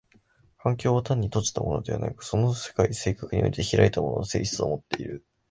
[0.57, 5.23] 環境は単に閉じたものでなく、その世界性格において開いたものの性質をもっている。